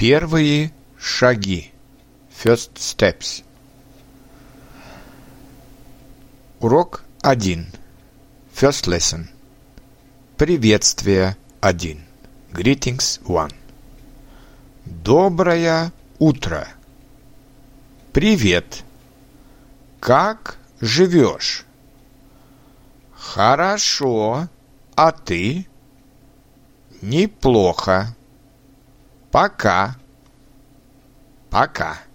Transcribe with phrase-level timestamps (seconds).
[0.00, 1.72] Первые шаги.
[2.32, 3.44] First steps.
[6.58, 7.66] Урок 1.
[8.50, 9.28] First lesson.
[10.38, 12.00] Приветствие 1.
[12.50, 13.50] Greetings 1.
[14.86, 16.66] Доброе утро.
[18.14, 18.84] Привет.
[20.00, 21.66] Как живешь?
[23.12, 24.48] Хорошо.
[24.94, 25.66] А ты?
[27.02, 28.16] Неплохо.
[29.30, 29.94] Пока.
[31.50, 32.09] Пока.